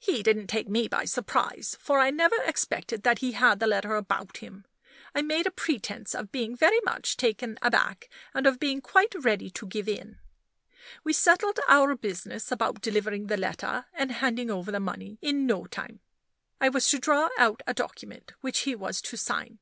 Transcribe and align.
He 0.00 0.24
didn't 0.24 0.48
take 0.48 0.68
me 0.68 0.88
by 0.88 1.04
surprise, 1.04 1.76
for 1.78 2.00
I 2.00 2.10
never 2.10 2.34
expected 2.42 3.04
that 3.04 3.20
he 3.20 3.30
had 3.30 3.60
the 3.60 3.68
letter 3.68 3.94
about 3.94 4.38
him. 4.38 4.64
I 5.14 5.22
made 5.22 5.46
a 5.46 5.52
pretense 5.52 6.16
of 6.16 6.32
being 6.32 6.56
very 6.56 6.80
much 6.84 7.16
taken 7.16 7.56
aback, 7.62 8.08
and 8.34 8.44
of 8.44 8.58
being 8.58 8.80
quite 8.80 9.14
ready 9.14 9.50
to 9.50 9.68
give 9.68 9.86
in. 9.88 10.18
We 11.04 11.12
settled 11.12 11.60
our 11.68 11.94
business 11.94 12.50
about 12.50 12.80
delivering 12.80 13.28
the 13.28 13.36
letter, 13.36 13.86
and 13.92 14.10
handing 14.10 14.50
over 14.50 14.72
the 14.72 14.80
money, 14.80 15.16
in 15.22 15.46
no 15.46 15.66
time. 15.66 16.00
I 16.60 16.70
was 16.70 16.90
to 16.90 16.98
draw 16.98 17.28
out 17.38 17.62
a 17.68 17.72
document, 17.72 18.32
which 18.40 18.58
he 18.62 18.74
was 18.74 19.00
to 19.02 19.16
sign. 19.16 19.60